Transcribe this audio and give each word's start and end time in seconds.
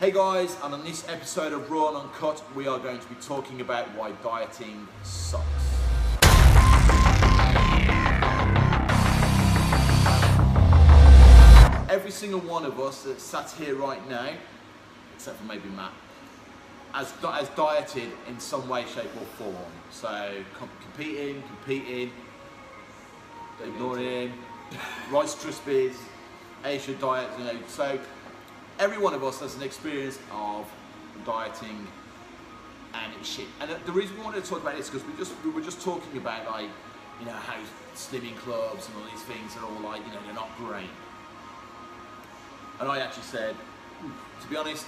Hey 0.00 0.12
guys, 0.12 0.56
and 0.62 0.72
on 0.72 0.82
this 0.82 1.06
episode 1.10 1.52
of 1.52 1.70
Raw 1.70 1.88
and 1.88 1.96
Uncut, 1.98 2.42
we 2.54 2.66
are 2.66 2.78
going 2.78 2.98
to 3.00 3.06
be 3.06 3.16
talking 3.16 3.60
about 3.60 3.84
why 3.94 4.12
dieting 4.22 4.88
sucks. 5.02 5.44
Every 11.90 12.10
single 12.10 12.40
one 12.40 12.64
of 12.64 12.80
us 12.80 13.02
that 13.02 13.20
sat 13.20 13.50
here 13.50 13.74
right 13.74 14.08
now, 14.08 14.30
except 15.14 15.36
for 15.36 15.44
maybe 15.44 15.68
Matt, 15.68 15.92
has, 16.92 17.10
has 17.20 17.50
dieted 17.50 18.10
in 18.26 18.40
some 18.40 18.66
way, 18.70 18.86
shape, 18.86 19.14
or 19.20 19.26
form. 19.36 19.54
So 19.90 20.32
com- 20.58 20.70
competing, 20.80 21.42
competing, 21.42 22.10
ignoring, 23.62 24.32
Rice 25.10 25.34
Krispies, 25.34 25.96
Asia 26.64 26.94
diets, 26.94 27.38
you 27.38 27.44
know. 27.44 27.58
So 27.68 27.98
every 28.80 28.98
one 28.98 29.12
of 29.12 29.22
us 29.22 29.40
has 29.40 29.54
an 29.54 29.62
experience 29.62 30.18
of 30.32 30.66
dieting 31.24 31.86
and 32.94 33.12
it's 33.20 33.28
shit. 33.28 33.46
And 33.60 33.70
the 33.84 33.92
reason 33.92 34.16
we 34.16 34.24
wanted 34.24 34.42
to 34.42 34.50
talk 34.50 34.62
about 34.62 34.76
this 34.76 34.88
because 34.88 35.06
we 35.06 35.14
just 35.16 35.32
we 35.44 35.50
were 35.50 35.60
just 35.60 35.80
talking 35.82 36.16
about 36.16 36.50
like 36.50 36.68
you 37.20 37.26
know 37.26 37.32
how 37.32 37.56
slimming 37.94 38.36
clubs 38.38 38.88
and 38.88 38.96
all 38.96 39.04
these 39.10 39.22
things 39.22 39.54
are 39.56 39.64
all 39.64 39.80
like 39.82 40.04
you 40.06 40.12
know 40.12 40.18
they're 40.24 40.34
not 40.34 40.50
great. 40.56 40.90
And 42.80 42.88
I 42.90 42.98
actually 42.98 43.24
said, 43.24 43.54
hmm, 44.00 44.10
to 44.42 44.48
be 44.48 44.56
honest, 44.56 44.86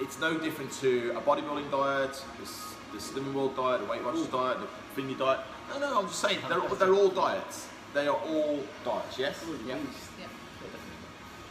it's 0.00 0.18
no 0.18 0.38
different 0.38 0.72
to 0.80 1.12
a 1.14 1.20
bodybuilding 1.20 1.70
diet, 1.70 2.24
the, 2.40 2.96
the 2.96 2.98
Slimming 2.98 3.34
World 3.34 3.54
diet, 3.54 3.82
the 3.82 3.86
Weight 3.86 4.02
Watchers 4.02 4.28
diet, 4.28 4.56
the 4.58 5.00
Thingy 5.00 5.18
diet. 5.18 5.40
No, 5.68 5.78
no, 5.78 5.98
I'm 5.98 6.06
just 6.06 6.20
saying 6.20 6.38
they're 6.48 6.62
all, 6.62 6.74
they're 6.74 6.94
all 6.94 7.10
diets. 7.10 7.68
They 7.92 8.08
are 8.08 8.16
all 8.16 8.60
diets. 8.82 9.18
Yes. 9.18 9.44
Yeah. 9.66 9.76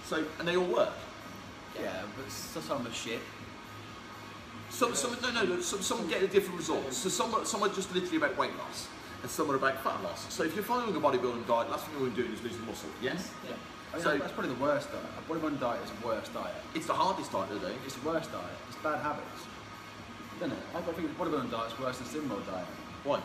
So 0.05 0.25
and 0.39 0.47
they 0.47 0.57
all 0.57 0.65
work. 0.65 0.93
Yeah, 1.81 2.01
but 2.15 2.31
so- 2.31 2.61
some 2.61 2.85
are 2.87 2.91
shit. 2.93 3.19
Some, 4.69 4.93
some, 4.95 5.15
no, 5.21 5.31
no, 5.31 5.43
no. 5.55 5.61
Some, 5.61 5.81
some 5.81 6.07
get 6.07 6.21
a 6.23 6.27
different 6.27 6.57
result. 6.59 6.91
So 6.93 7.09
some, 7.09 7.33
are- 7.33 7.45
some 7.45 7.63
are 7.63 7.69
just 7.69 7.93
literally 7.93 8.17
about 8.17 8.37
weight 8.37 8.55
loss, 8.57 8.87
and 9.21 9.31
some 9.31 9.49
are 9.49 9.55
about 9.55 9.81
fat 9.83 10.01
loss. 10.03 10.31
So 10.33 10.43
if 10.43 10.55
you're 10.55 10.63
following 10.63 10.95
a 10.95 10.99
bodybuilding 10.99 11.47
diet, 11.47 11.69
last 11.71 11.85
thing 11.85 11.95
you 11.95 12.03
want 12.03 12.15
to 12.15 12.23
do 12.23 12.31
is 12.33 12.41
losing 12.43 12.65
muscle. 12.65 12.89
Yes. 13.01 13.31
Yeah. 13.47 13.55
I 13.93 13.95
mean, 13.95 14.03
So- 14.03 14.17
that's 14.17 14.33
probably 14.33 14.53
the 14.53 14.61
worst 14.61 14.91
diet. 14.91 15.05
A 15.17 15.31
bodybuilding 15.31 15.59
diet 15.59 15.79
is 15.83 15.91
the 15.91 16.07
worst 16.07 16.33
diet. 16.33 16.53
It's 16.75 16.85
the 16.87 16.93
hardest 16.93 17.31
diet 17.31 17.49
to 17.49 17.59
do. 17.59 17.71
It's 17.85 17.95
the 17.95 18.07
worst 18.07 18.31
diet. 18.31 18.57
It's 18.67 18.77
bad 18.83 18.99
habits. 19.01 19.41
Isn't 20.37 20.51
it? 20.51 20.59
I 20.75 20.81
think 20.81 21.17
bodybuilding 21.17 21.49
diet 21.51 21.71
is 21.71 21.79
worse 21.79 21.97
than 21.97 22.07
Simbo 22.07 22.45
diet. 22.45 22.67
Why? 23.03 23.21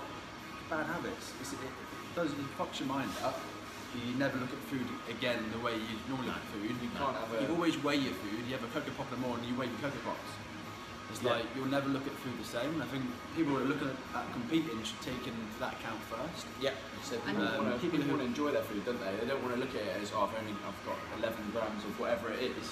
Bad 0.71 0.87
habits. 0.87 1.33
It's, 1.41 1.53
it, 1.53 1.59
it 1.61 2.15
does 2.17 2.31
it 2.31 2.39
fucks 2.57 2.79
your 2.81 2.89
mind 2.89 3.11
up. 3.23 3.39
You 3.93 4.17
never 4.17 4.39
look 4.41 4.49
at 4.53 4.63
food 4.73 4.87
again 5.09 5.39
the 5.53 5.61
way 5.61 5.77
you 5.77 5.95
normally 6.09 6.29
look 6.33 6.41
at 6.41 6.49
food. 6.55 6.73
You 6.81 6.91
can't 6.97 7.13
have 7.17 7.29
a- 7.29 7.43
You 7.45 7.49
always 7.53 7.77
weigh 7.85 7.97
your 8.01 8.15
food. 8.25 8.41
You 8.49 8.53
have 8.57 8.65
a 8.65 8.73
Cocoa 8.73 8.91
Pop 8.97 9.13
in 9.13 9.21
the 9.21 9.27
morning, 9.29 9.45
you 9.49 9.55
weigh 9.55 9.69
your 9.69 9.77
Cocoa 9.85 10.01
Pops. 10.09 10.33
It's 11.13 11.21
Yeah. 11.21 11.37
like 11.37 11.45
you'll 11.55 11.69
never 11.69 11.93
look 11.93 12.07
at 12.09 12.15
food 12.25 12.33
the 12.41 12.49
same. 12.49 12.81
I 12.81 12.87
think 12.89 13.05
people 13.37 13.53
who 13.53 13.61
are 13.61 13.69
looking 13.69 13.93
at, 13.93 13.99
at 14.17 14.33
competing 14.33 14.81
should 14.83 15.01
take 15.05 15.21
into 15.29 15.45
that 15.61 15.77
account 15.77 16.01
first. 16.09 16.49
Yeah. 16.57 16.73
So 17.05 17.21
And, 17.21 17.37
people, 17.37 17.45
um, 17.45 17.53
want 17.53 17.69
to, 17.69 17.81
people 17.85 18.01
people 18.01 18.05
who- 18.09 18.11
want 18.17 18.23
to 18.25 18.29
enjoy 18.33 18.51
their 18.57 18.65
food, 18.65 18.81
don't 18.89 18.97
they? 18.97 19.13
They 19.21 19.29
don't 19.29 19.43
want 19.45 19.53
to 19.55 19.61
look 19.61 19.75
at 19.77 19.83
it 19.85 20.01
as, 20.01 20.09
oh, 20.17 20.25
I've 20.25 20.33
only 20.41 20.57
I've 20.65 20.81
got 20.89 20.97
11 21.21 21.53
grams 21.53 21.85
of 21.85 21.93
whatever 22.01 22.33
it 22.33 22.41
is. 22.57 22.65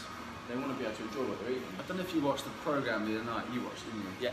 They 0.48 0.56
want 0.56 0.72
to 0.72 0.78
be 0.80 0.88
able 0.88 0.96
to 0.96 1.02
enjoy 1.04 1.24
what 1.28 1.36
they're 1.44 1.52
eating. 1.52 1.68
I 1.78 1.82
don't 1.84 1.98
know 2.00 2.02
if 2.02 2.14
you 2.16 2.22
watched 2.24 2.44
the 2.48 2.54
program 2.64 3.04
the 3.04 3.20
other 3.20 3.28
night. 3.28 3.44
You 3.52 3.60
watched, 3.60 3.84
didn't 3.84 4.08
you? 4.08 4.12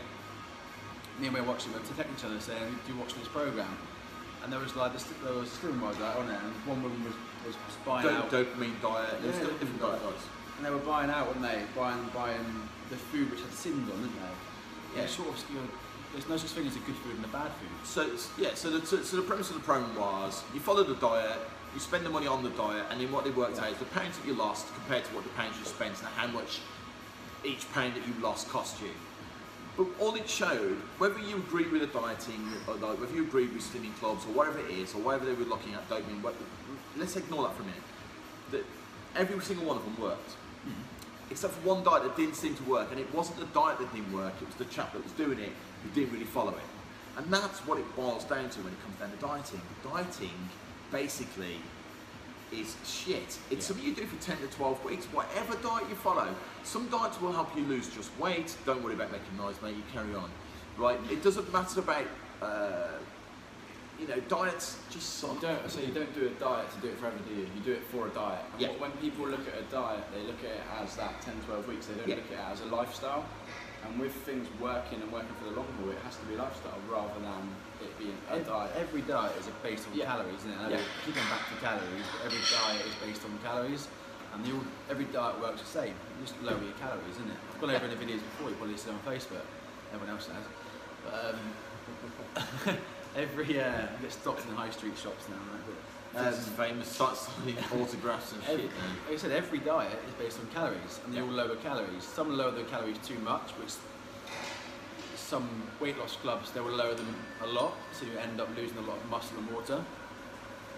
me 1.20 1.26
and 1.26 1.34
we 1.34 1.40
were 1.42 1.48
watching, 1.50 1.72
we 1.74 1.80
were 1.80 1.84
texting 1.84 2.14
each 2.16 2.24
other 2.24 2.38
saying, 2.40 2.78
"Do 2.86 2.92
you 2.94 2.98
watch 2.98 3.12
this 3.14 3.26
program?" 3.26 3.76
And 4.42 4.52
there 4.52 4.60
was 4.60 4.74
like 4.76 4.92
there 4.92 5.32
was 5.32 5.50
was 5.62 5.98
like 6.00 6.16
on 6.16 6.30
it, 6.30 6.38
and 6.42 6.52
one 6.66 6.82
woman 6.82 7.04
was, 7.04 7.14
was 7.44 7.54
buying 7.84 8.06
Don't, 8.06 8.16
out, 8.16 8.30
dopamine 8.30 8.80
diet. 8.80 9.22
There's 9.22 9.36
Yeah. 9.36 9.44
different 9.58 9.80
diet 9.80 10.02
diets. 10.02 10.24
and 10.56 10.66
they 10.66 10.70
were 10.70 10.78
buying 10.78 11.10
out, 11.10 11.26
weren't 11.28 11.42
they? 11.42 11.62
Buying 11.76 12.08
buying 12.14 12.68
the 12.90 12.96
food 12.96 13.30
which 13.30 13.40
had 13.40 13.52
sins 13.52 13.90
on, 13.90 13.96
didn't 14.00 14.14
they? 14.14 14.96
Yeah. 14.96 15.02
Yeah. 15.02 15.06
Sort 15.08 15.28
of, 15.28 15.44
you 15.50 15.56
know, 15.56 15.68
there's 16.12 16.28
no 16.28 16.36
such 16.36 16.50
thing 16.50 16.66
as 16.66 16.76
a 16.76 16.80
good 16.80 16.96
food 16.96 17.16
and 17.16 17.24
a 17.24 17.28
bad 17.28 17.50
food. 17.60 17.68
So 17.84 18.08
yeah, 18.40 18.54
so 18.54 18.70
the, 18.70 18.86
so 18.86 18.96
the 19.16 19.22
premise 19.22 19.50
of 19.50 19.56
the 19.56 19.62
program 19.62 19.94
was 19.96 20.42
you 20.54 20.60
follow 20.60 20.82
the 20.82 20.94
diet, 20.94 21.38
you 21.74 21.80
spend 21.80 22.06
the 22.06 22.10
money 22.10 22.26
on 22.26 22.42
the 22.42 22.50
diet, 22.50 22.86
and 22.90 23.00
then 23.00 23.12
what 23.12 23.24
they 23.24 23.30
worked 23.30 23.58
out 23.58 23.70
is 23.70 23.78
the 23.78 23.84
pounds 23.86 24.16
that 24.18 24.26
you 24.26 24.34
lost 24.34 24.72
compared 24.74 25.04
to 25.04 25.14
what 25.14 25.24
the 25.24 25.30
pounds 25.30 25.58
you 25.58 25.64
spent 25.66 25.98
and 25.98 26.08
how 26.16 26.26
much 26.28 26.60
each 27.44 27.70
pound 27.72 27.94
that 27.94 28.06
you 28.06 28.14
lost 28.22 28.48
cost 28.48 28.80
you. 28.80 28.88
But 29.78 29.86
all 30.00 30.16
it 30.16 30.28
showed, 30.28 30.76
whether 30.98 31.20
you 31.20 31.36
agree 31.36 31.68
with 31.68 31.80
the 31.80 31.86
dieting, 31.86 32.44
or 32.66 32.74
like, 32.74 33.00
whether 33.00 33.14
you 33.14 33.22
agree 33.22 33.46
with 33.46 33.62
slimming 33.62 33.94
clubs 34.00 34.24
or 34.26 34.32
whatever 34.32 34.58
it 34.58 34.70
is, 34.72 34.92
or 34.92 34.98
whatever 34.98 35.24
they 35.24 35.34
were 35.34 35.44
looking 35.44 35.72
at 35.72 35.88
dopamine, 35.88 36.20
what, 36.20 36.34
let's 36.96 37.14
ignore 37.14 37.44
that 37.44 37.54
for 37.54 37.62
a 37.62 37.66
minute. 37.66 37.82
That 38.50 38.64
every 39.14 39.40
single 39.40 39.66
one 39.66 39.76
of 39.76 39.84
them 39.84 39.96
worked. 40.02 40.30
Mm-hmm. 40.66 41.30
Except 41.30 41.54
for 41.54 41.68
one 41.68 41.84
diet 41.84 42.02
that 42.02 42.16
didn't 42.16 42.34
seem 42.34 42.56
to 42.56 42.62
work, 42.64 42.90
and 42.90 42.98
it 42.98 43.14
wasn't 43.14 43.38
the 43.38 43.46
diet 43.46 43.78
that 43.78 43.94
didn't 43.94 44.12
work, 44.12 44.34
it 44.42 44.46
was 44.46 44.56
the 44.56 44.64
chap 44.64 44.92
that 44.94 45.02
was 45.04 45.12
doing 45.12 45.38
it 45.38 45.52
who 45.84 45.90
didn't 45.94 46.12
really 46.12 46.24
follow 46.24 46.50
it. 46.50 46.68
And 47.16 47.32
that's 47.32 47.60
what 47.60 47.78
it 47.78 47.86
boils 47.94 48.24
down 48.24 48.50
to 48.50 48.60
when 48.60 48.72
it 48.72 48.82
comes 48.82 48.98
down 48.98 49.10
to 49.12 49.16
dieting. 49.18 49.62
Dieting, 49.84 50.38
basically, 50.90 51.60
is 52.52 52.76
shit. 52.84 53.22
It's 53.22 53.38
Yeah. 53.50 53.60
something 53.60 53.84
you 53.84 53.94
do 53.94 54.06
for 54.06 54.16
10 54.22 54.38
to 54.38 54.46
12 54.48 54.82
weeks, 54.84 55.06
whatever 55.06 55.54
diet 55.56 55.88
you 55.88 55.94
follow. 55.96 56.34
Some 56.64 56.88
diets 56.88 57.20
will 57.20 57.32
help 57.32 57.54
you 57.56 57.64
lose 57.64 57.88
just 57.88 58.10
weight, 58.18 58.56
don't 58.66 58.82
worry 58.82 58.94
about 58.94 59.10
making 59.12 59.36
noise, 59.36 59.56
mate, 59.62 59.76
you 59.76 59.82
carry 59.92 60.14
on. 60.14 60.30
Right? 60.76 60.98
It 61.10 61.22
doesn't 61.22 61.52
matter 61.52 61.80
about, 61.80 62.06
uh, 62.40 62.88
you 63.98 64.06
know, 64.06 64.20
diets 64.28 64.76
just 64.90 65.18
So 65.18 65.26
suck. 65.28 65.36
you 65.42 65.48
don't, 65.48 65.70
so 65.70 65.80
you 65.80 65.92
don't 65.92 66.14
do 66.14 66.26
a 66.26 66.30
diet 66.40 66.70
to 66.72 66.78
do 66.80 66.88
it 66.88 66.98
forever, 66.98 67.18
do 67.28 67.34
you? 67.34 67.40
You 67.56 67.60
do 67.64 67.72
it 67.72 67.84
for 67.90 68.06
a 68.06 68.10
diet. 68.10 68.44
And 68.52 68.60
Yeah. 68.60 68.68
when 68.78 68.92
people 68.92 69.26
look 69.26 69.46
at 69.48 69.58
a 69.58 69.62
diet, 69.64 70.04
they 70.14 70.22
look 70.22 70.38
at 70.44 70.50
it 70.50 70.62
as 70.80 70.94
that 70.96 71.20
10, 71.22 71.34
12 71.46 71.66
weeks. 71.66 71.86
They 71.86 71.94
don't 71.94 72.08
Yeah. 72.08 72.14
look 72.16 72.26
at 72.32 72.38
it 72.38 72.52
as 72.52 72.60
a 72.60 72.66
lifestyle. 72.66 73.24
And 73.86 73.98
with 74.00 74.12
things 74.26 74.46
working 74.60 75.00
and 75.00 75.10
working 75.12 75.32
for 75.38 75.50
the 75.50 75.56
long 75.56 75.66
haul, 75.78 75.90
it 75.90 75.98
has 76.04 76.16
to 76.18 76.24
be 76.26 76.34
a 76.34 76.38
lifestyle 76.38 76.76
rather 76.90 77.14
than 77.20 77.44
it 77.80 77.92
being 77.98 78.16
a 78.30 78.36
Ev- 78.36 78.46
diet. 78.46 78.70
Every 78.76 79.02
diet 79.02 79.32
is 79.38 79.46
based 79.62 79.86
on 79.88 79.94
Yeah. 79.94 80.06
calories, 80.06 80.40
isn't 80.44 80.50
it? 80.50 80.70
Yeah. 80.70 80.82
Keep 81.06 81.14
going 81.14 81.28
back 81.30 81.46
to 81.48 81.56
calories, 81.62 82.06
but 82.12 82.20
every 82.26 82.42
diet 82.50 82.82
is 82.86 82.94
based 83.00 83.22
on 83.24 83.38
calories, 83.42 83.88
and 84.34 84.44
all, 84.52 84.64
every 84.90 85.06
diet 85.06 85.40
works 85.40 85.62
the 85.62 85.66
same. 85.68 85.94
You 86.18 86.26
just 86.26 86.36
lower 86.42 86.60
your 86.60 86.74
calories, 86.82 87.16
isn't 87.22 87.30
it? 87.30 87.38
I've 87.54 87.60
gone 87.60 87.70
over 87.70 87.86
in 87.86 87.92
the 87.94 88.00
videos 88.04 88.20
before. 88.34 88.50
You 88.50 88.56
probably 88.56 88.76
see 88.76 88.90
on 88.90 89.00
Facebook. 89.06 89.46
Everyone 89.94 90.10
else 90.14 90.26
has. 90.26 90.44
But 91.06 91.14
um, 91.32 92.76
every 93.16 93.60
uh, 93.60 93.86
get 94.02 94.12
stopped 94.12 94.42
in 94.44 94.50
the 94.50 94.56
high 94.56 94.70
street 94.70 94.98
shops 94.98 95.28
now. 95.30 95.36
Right? 95.48 95.64
Um, 96.16 96.32
famous, 96.32 96.88
start 96.88 97.16
signing 97.16 97.56
autographs 97.80 98.32
and 98.32 98.42
every, 98.44 98.62
shit. 98.62 98.70
like 99.06 99.14
I 99.14 99.16
said, 99.18 99.30
every 99.32 99.58
diet 99.58 99.98
is 100.08 100.14
based 100.14 100.40
on 100.40 100.46
calories, 100.48 101.00
and 101.04 101.14
they 101.14 101.20
all 101.20 101.28
lower 101.28 101.56
calories. 101.56 102.02
Some 102.02 102.36
lower 102.36 102.50
their 102.50 102.64
calories 102.64 102.98
too 102.98 103.18
much, 103.20 103.50
which 103.52 103.72
some 105.16 105.48
weight 105.80 105.98
loss 105.98 106.16
clubs 106.16 106.50
they 106.52 106.60
will 106.60 106.72
lower 106.72 106.94
them 106.94 107.14
a 107.42 107.46
lot, 107.46 107.74
so 107.92 108.06
you 108.06 108.16
end 108.18 108.40
up 108.40 108.48
losing 108.56 108.78
a 108.78 108.80
lot 108.80 108.96
of 108.96 109.10
muscle 109.10 109.38
and 109.38 109.50
water. 109.50 109.84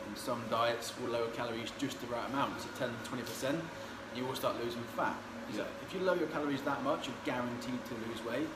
And 0.06 0.18
some 0.18 0.42
diets 0.50 0.92
will 0.98 1.10
lower 1.10 1.28
calories 1.28 1.70
just 1.78 2.00
the 2.00 2.08
right 2.08 2.28
amount, 2.30 2.60
so 2.60 2.68
10 2.78 2.90
20 3.04 3.22
percent, 3.22 3.60
you 4.16 4.24
will 4.26 4.34
start 4.34 4.62
losing 4.62 4.82
fat. 4.96 5.16
Yeah. 5.56 5.64
if 5.82 5.92
you 5.94 6.00
lower 6.00 6.16
your 6.16 6.28
calories 6.28 6.62
that 6.62 6.82
much, 6.84 7.06
you're 7.06 7.16
guaranteed 7.24 7.84
to 7.86 7.94
lose 8.06 8.24
weight. 8.24 8.48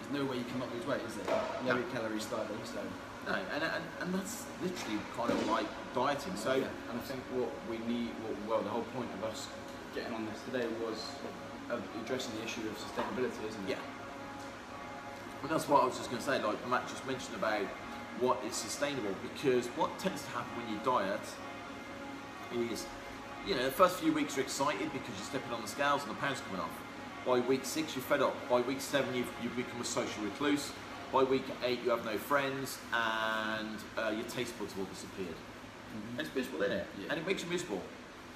There's 0.00 0.22
no 0.22 0.30
way 0.30 0.38
you 0.38 0.44
cannot 0.44 0.72
lose 0.74 0.86
weight, 0.86 1.00
is 1.06 1.16
there? 1.16 1.42
Lower 1.66 1.78
your 1.80 1.88
calories 1.88 2.24
slightly, 2.24 2.56
so 2.64 2.80
No, 3.26 3.34
and, 3.54 3.62
and, 3.62 3.84
and 4.00 4.14
that's 4.14 4.44
literally 4.62 4.98
kind 5.16 5.30
of 5.30 5.46
like 5.48 5.66
dieting. 5.94 6.34
So, 6.36 6.44
So, 6.44 6.52
and 6.54 6.94
I 6.94 7.02
think 7.04 7.20
what 7.34 7.50
we 7.68 7.78
need, 7.92 8.10
what, 8.24 8.34
well, 8.48 8.62
the 8.62 8.70
whole 8.70 8.86
point 8.96 9.10
of 9.18 9.24
us 9.24 9.46
getting 9.94 10.14
on 10.14 10.26
this 10.26 10.40
today 10.50 10.66
was 10.84 11.04
addressing 12.02 12.32
the 12.38 12.44
issue 12.44 12.62
of 12.62 12.76
sustainability, 12.78 13.46
isn't 13.48 13.64
it? 13.68 13.70
yeah. 13.70 13.76
But 15.42 15.50
that's 15.50 15.68
what 15.68 15.82
I 15.82 15.86
was 15.86 15.96
just 15.96 16.10
going 16.10 16.22
to 16.22 16.26
say, 16.28 16.42
like 16.42 16.68
Matt 16.68 16.88
just 16.88 17.06
mentioned 17.06 17.36
about 17.36 17.64
what 18.20 18.42
is 18.46 18.54
sustainable, 18.54 19.14
because 19.22 19.66
what 19.68 19.96
tends 19.98 20.22
to 20.22 20.30
happen 20.30 20.50
when 20.62 20.72
you 20.72 20.80
diet 20.84 21.20
is, 22.72 22.84
you 23.46 23.54
know, 23.54 23.64
the 23.64 23.70
first 23.70 24.00
few 24.00 24.12
weeks 24.12 24.36
you're 24.36 24.44
excited 24.44 24.92
because 24.92 25.14
you're 25.16 25.30
stepping 25.30 25.52
on 25.52 25.62
the 25.62 25.68
scales 25.68 26.02
and 26.02 26.10
the 26.10 26.16
pounds 26.16 26.40
coming 26.46 26.60
off. 26.60 26.70
By 27.24 27.40
week 27.40 27.64
six, 27.64 27.94
you're 27.94 28.02
fed 28.02 28.22
up. 28.22 28.34
By 28.48 28.60
week 28.62 28.80
seven, 28.80 29.14
you've, 29.14 29.30
you've 29.42 29.56
become 29.56 29.80
a 29.80 29.84
social 29.84 30.24
recluse. 30.24 30.72
By 31.12 31.24
week 31.24 31.44
eight, 31.64 31.80
you 31.84 31.90
have 31.90 32.04
no 32.04 32.16
friends 32.16 32.78
and 32.92 33.78
uh, 33.98 34.10
your 34.10 34.24
taste 34.26 34.56
buds 34.58 34.72
have 34.72 34.80
all 34.80 34.86
disappeared. 34.86 35.34
And 36.12 36.20
it's 36.20 36.34
miserable, 36.34 36.62
isn't 36.62 36.76
it? 36.76 36.86
Yeah. 37.00 37.06
And 37.10 37.18
it 37.18 37.26
makes 37.26 37.42
you 37.42 37.50
miserable. 37.50 37.82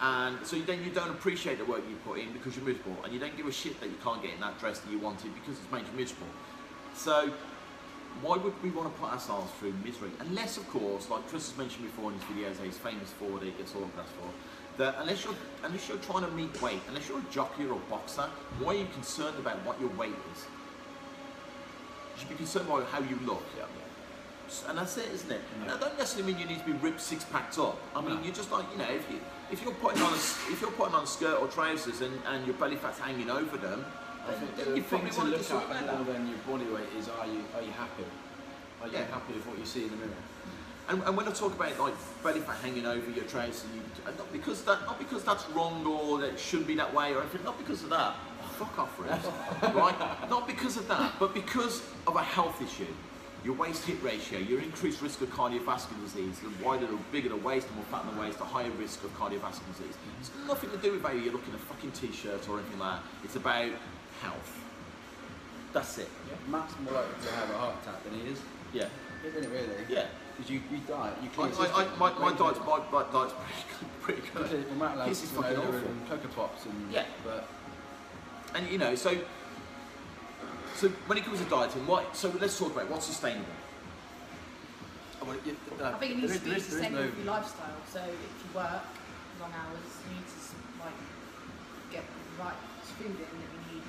And 0.01 0.45
so 0.45 0.59
then 0.59 0.83
you 0.83 0.91
don't 0.91 1.11
appreciate 1.11 1.59
the 1.59 1.65
work 1.65 1.83
you 1.89 1.97
put 2.05 2.19
in 2.19 2.33
because 2.33 2.57
you're 2.57 2.65
miserable, 2.65 2.97
and 3.05 3.13
you 3.13 3.21
don't 3.21 3.37
give 3.37 3.47
a 3.47 3.53
shit 3.53 3.79
that 3.81 3.89
you 3.89 3.97
can't 4.03 4.21
get 4.21 4.35
in 4.35 4.41
that 4.41 4.59
dress 4.59 4.81
that 4.81 4.91
you 4.91 4.99
wanted 4.99 5.33
because 5.35 5.61
it's 5.61 5.71
made 5.71 5.85
you 5.87 5.97
miserable. 5.97 6.27
So 6.95 7.31
why 8.21 8.37
would 8.37 8.61
we 8.63 8.71
want 8.71 8.93
to 8.93 9.01
put 9.01 9.13
ourselves 9.13 9.53
through 9.59 9.73
misery? 9.85 10.11
Unless, 10.19 10.57
of 10.57 10.69
course, 10.69 11.09
like 11.11 11.27
Chris 11.29 11.49
has 11.49 11.57
mentioned 11.57 11.85
before 11.85 12.11
in 12.11 12.19
his 12.19 12.25
videos, 12.25 12.65
he's 12.65 12.77
famous 12.77 13.11
for, 13.13 13.31
that 13.39 13.45
he 13.45 13.53
gets 13.53 13.75
autographs 13.75 14.11
for, 14.19 14.29
that 14.79 14.97
unless 14.99 15.25
you're 15.25 15.37
unless 15.63 15.89
you're 15.89 15.99
trying 15.99 16.25
to 16.25 16.31
meet 16.33 16.61
weight, 16.61 16.81
unless 16.89 17.09
you're 17.09 17.21
a 17.21 17.33
jockey 17.33 17.65
or 17.65 17.75
a 17.75 17.91
boxer, 17.91 18.29
why 18.59 18.75
are 18.75 18.79
you 18.79 18.87
concerned 18.95 19.39
about 19.39 19.65
what 19.65 19.81
your 19.81 19.91
weight 19.91 20.19
is? 20.35 20.45
You 22.25 22.29
should 22.29 22.39
be 22.39 22.45
concerned 22.45 22.69
about 22.69 22.87
how 22.89 23.01
you 23.01 23.19
look. 23.27 23.43
yeah. 23.57 23.65
And 24.69 24.79
that's 24.79 24.97
it, 24.97 25.09
isn't 25.13 25.31
it? 25.31 25.41
Yeah. 25.63 25.73
that 25.73 25.81
don't 25.81 25.99
necessarily 25.99 26.33
mean 26.33 26.41
you 26.41 26.47
need 26.49 26.61
to 26.61 26.65
be 26.67 26.73
ripped 26.73 27.01
six 27.01 27.25
packed 27.25 27.59
up. 27.59 27.77
I 27.97 28.01
mean, 28.01 28.17
No. 28.17 28.23
you're 28.23 28.35
just 28.35 28.51
like, 28.53 28.65
you 28.73 28.79
know, 28.79 28.89
if 28.91 29.05
you 29.11 29.19
if 29.51 29.63
you're 29.63 29.75
putting 29.75 30.01
on 30.03 30.13
a 30.13 30.17
if 30.17 30.59
you're 30.61 30.71
putting 30.71 30.95
on 30.95 31.03
a 31.05 31.07
skirt 31.07 31.41
or 31.41 31.49
trousers 31.49 32.01
and, 32.01 32.13
and 32.27 32.47
your 32.47 32.55
belly 32.57 32.77
fat's 32.77 32.99
hanging 32.99 33.31
over 33.31 33.57
them, 33.57 33.85
I 34.29 34.33
think 34.33 34.57
then 34.57 34.71
the 34.71 34.77
you 34.77 34.83
thing 34.83 35.01
probably 35.01 35.11
to 35.11 35.19
want 35.19 35.45
to 35.45 35.55
look 35.55 35.71
at 35.71 35.97
more 35.97 36.05
than 36.15 36.29
your 36.29 36.39
body 36.47 36.65
weight 36.71 36.89
is 36.99 37.09
are 37.09 37.27
you 37.27 37.43
are 37.57 37.63
you 37.63 37.73
happy? 37.73 38.05
Are 38.83 38.87
you 38.89 38.93
Yeah. 38.95 39.05
happy 39.07 39.33
with 39.35 39.47
what 39.47 39.59
you 39.59 39.67
see 39.67 39.85
in 39.85 39.91
the 39.91 39.97
mirror? 39.97 40.23
And, 40.89 41.03
and 41.03 41.17
when 41.17 41.27
I 41.27 41.33
talk 41.33 41.53
about 41.55 41.79
like 41.81 41.95
belly 42.23 42.41
fat 42.41 42.57
hanging 42.63 42.87
over 42.87 43.11
your 43.11 43.25
trousers, 43.25 43.65
and 43.65 43.75
you, 43.75 43.83
not 44.17 44.33
because 44.33 44.63
that 44.65 44.83
not 44.87 44.99
because 44.99 45.25
that's 45.25 45.49
wrong 45.51 45.85
or 45.87 46.19
that 46.21 46.35
it 46.35 46.39
shouldn't 46.39 46.69
be 46.69 46.75
that 46.77 46.93
way 46.95 47.13
or 47.15 47.21
anything, 47.23 47.43
not 47.45 47.59
because 47.59 47.83
of 47.83 47.91
that. 47.91 48.15
Fuck 48.59 48.79
off, 48.79 48.99
right? 49.75 50.31
Not 50.31 50.47
because 50.47 50.77
of 50.77 50.87
that, 50.89 51.15
but 51.19 51.35
because 51.35 51.83
of 52.07 52.17
a 52.17 52.23
health 52.23 52.61
issue. 52.63 52.87
Your 53.45 53.55
waist 53.57 53.85
hip 53.85 54.03
ratio, 54.03 54.39
your 54.39 54.61
increased 54.61 55.03
risk 55.03 55.21
of 55.21 55.29
cardiovascular 55.29 56.01
disease, 56.03 56.39
the 56.41 56.65
wider 56.65 56.87
or 56.87 56.99
bigger 57.13 57.29
the 57.29 57.37
waist, 57.37 57.69
the 57.69 57.75
more 57.75 57.85
fat 57.91 58.03
the 58.11 58.19
waist, 58.19 58.39
the 58.39 58.45
higher 58.45 58.71
risk 58.71 59.05
of 59.05 59.15
cardiovascular 59.19 59.69
disease. 59.77 59.95
It's 60.21 60.31
nothing 60.47 60.71
to 60.71 60.79
do 60.79 60.93
with 60.93 61.03
whether 61.03 61.19
you're 61.19 61.33
looking 61.33 61.53
at 61.53 61.61
a 61.61 61.63
fucking 61.65 61.91
t-shirt 61.93 62.49
or 62.49 62.61
anything 62.61 62.79
like 62.79 63.01
that. 63.01 63.03
It's 63.23 63.37
about 63.37 63.71
health. 64.23 64.65
That's 65.75 65.99
it. 65.99 66.09
Matt's 66.49 66.73
more 66.83 66.95
likely 66.95 67.27
to 67.27 67.33
have 67.35 67.51
a 67.51 67.59
heart 67.59 67.75
attack 67.83 68.03
than 68.05 68.15
he 68.19 68.31
is. 68.31 68.41
Yeah. 68.73 68.87
Isn't 69.27 69.45
it 69.45 69.51
really? 69.51 69.85
Yeah. 69.91 70.07
Because 70.37 70.51
you, 70.51 70.63
you 70.73 70.79
diet, 70.89 71.15
you 71.23 71.29
clean 71.31 71.53
I, 71.61 71.85
I, 71.85 71.97
my, 71.99 72.13
my 72.19 72.33
diet's 72.37 72.59
my, 72.61 72.81
my 72.91 73.05
diet's 73.13 73.35
pretty 74.01 74.23
good. 74.23 74.33
Pretty 74.33 74.57
good. 74.57 74.67
Well, 74.71 74.89
Matt 74.89 74.99
loves 74.99 75.11
This 75.11 75.25
is 75.25 75.31
fucking 75.37 75.57
awful. 75.59 75.75
and 75.75 76.09
Cocoa 76.09 76.29
Pops 76.29 76.65
and 76.65 76.93
Yeah. 76.93 77.05
but 77.25 77.47
And 78.55 78.69
you 78.71 78.79
know, 78.79 78.95
so 78.95 79.17
so 80.77 80.89
when 81.07 81.19
it 81.19 81.25
comes 81.25 81.41
to 81.41 81.47
dieting, 81.47 81.87
what? 81.87 82.17
So 82.17 82.33
let's 82.41 82.59
talk 82.59 82.73
about 82.73 82.91
what's 82.91 83.07
sustainable. 83.07 83.47
oh, 85.23 85.27
well, 85.27 85.37
you, 85.45 85.57
uh, 85.81 85.93
I 85.95 85.99
think 85.99 86.13
it 86.13 86.19
needs 86.19 86.35
to 86.35 86.41
be 86.41 86.51
there 86.51 86.59
is- 86.59 86.67
there 86.69 86.79
is 86.79 86.89
sustainable 86.89 87.03
no- 87.05 87.11
for 87.11 87.17
your 87.17 87.27
lifestyle. 87.33 87.77
So 87.93 87.99
if 88.01 88.11
you 88.43 88.51
work 88.55 88.83
long 89.41 89.53
hours, 89.53 89.91
you 90.09 90.15
need 90.17 90.27
to 90.27 90.85
like 90.85 90.99
get 91.91 92.03
the 92.05 92.43
right 92.45 92.55
food 92.99 93.07
in 93.07 93.13
that 93.19 93.29
you 93.33 93.75
need 93.75 93.83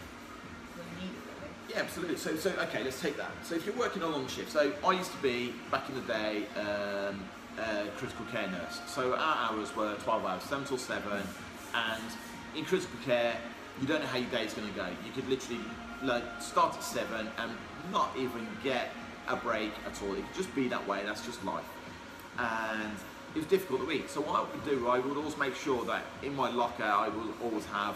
when 0.78 0.86
you 0.94 1.08
need 1.08 1.14
it. 1.18 1.24
Really. 1.42 1.74
Yeah, 1.74 1.80
absolutely. 1.82 2.18
So, 2.18 2.36
so 2.36 2.50
okay, 2.68 2.84
let's 2.84 3.00
take 3.02 3.18
that. 3.18 3.32
So 3.44 3.56
if 3.56 3.66
you're 3.66 3.76
working 3.76 4.02
a 4.04 4.08
long 4.08 4.28
shift, 4.28 4.52
so 4.52 4.72
I 4.86 4.92
used 4.94 5.12
to 5.12 5.18
be 5.18 5.54
back 5.72 5.90
in 5.90 5.96
the 5.96 6.02
day 6.02 6.46
um, 6.56 7.26
a 7.58 7.88
critical 7.98 8.26
care 8.32 8.48
nurse. 8.48 8.80
So 8.88 9.14
our 9.16 9.38
hours 9.52 9.76
were 9.76 9.96
12 9.96 10.26
hours, 10.26 10.44
7 10.44 10.66
till 10.66 10.78
7, 10.78 11.22
and 11.74 12.04
in 12.56 12.66
critical 12.66 13.00
care, 13.06 13.38
you 13.82 13.88
don't 13.88 14.02
know 14.02 14.08
how 14.08 14.18
your 14.18 14.30
day 14.30 14.46
is 14.46 14.54
going 14.54 14.68
to 14.68 14.74
go. 14.74 14.88
You 15.06 15.12
could 15.14 15.28
literally 15.30 15.62
like 16.04 16.24
start 16.40 16.76
at 16.76 16.84
7 16.84 17.28
and 17.38 17.52
not 17.92 18.12
even 18.18 18.48
get 18.64 18.92
a 19.28 19.36
break 19.36 19.72
at 19.86 20.02
all. 20.04 20.14
It 20.14 20.26
could 20.28 20.36
just 20.36 20.56
be 20.56 20.68
that 20.70 20.88
way. 20.88 21.02
That's 21.06 21.26
just 21.26 21.44
life. 21.44 21.66
And 22.38 22.94
it 23.34 23.40
was 23.40 23.48
difficult 23.48 23.82
to 23.82 23.92
eat. 23.92 24.10
So 24.10 24.22
what 24.22 24.40
I 24.40 24.44
would 24.44 24.66
do, 24.66 24.88
I 24.88 25.00
would 25.00 25.18
always 25.18 25.38
make 25.38 25.56
sure 25.56 25.84
that 25.86 26.04
in 26.24 26.36
my 26.36 26.50
locker, 26.50 26.84
I 26.84 27.10
will 27.10 27.34
always 27.44 27.66
have 27.66 27.96